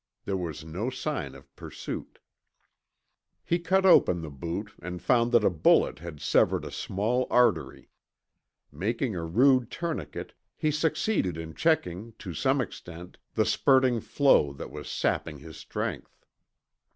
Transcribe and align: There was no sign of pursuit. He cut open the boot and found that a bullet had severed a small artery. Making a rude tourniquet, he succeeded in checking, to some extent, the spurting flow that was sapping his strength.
There 0.25 0.35
was 0.35 0.65
no 0.65 0.89
sign 0.89 1.35
of 1.35 1.55
pursuit. 1.55 2.17
He 3.45 3.59
cut 3.59 3.85
open 3.85 4.21
the 4.21 4.31
boot 4.31 4.71
and 4.81 4.99
found 4.99 5.31
that 5.31 5.43
a 5.43 5.51
bullet 5.51 5.99
had 5.99 6.19
severed 6.19 6.65
a 6.65 6.71
small 6.71 7.27
artery. 7.29 7.91
Making 8.71 9.15
a 9.15 9.23
rude 9.23 9.69
tourniquet, 9.69 10.33
he 10.57 10.71
succeeded 10.71 11.37
in 11.37 11.53
checking, 11.53 12.13
to 12.13 12.33
some 12.33 12.61
extent, 12.61 13.19
the 13.35 13.45
spurting 13.45 13.99
flow 13.99 14.53
that 14.53 14.71
was 14.71 14.89
sapping 14.89 15.37
his 15.37 15.57
strength. 15.57 16.25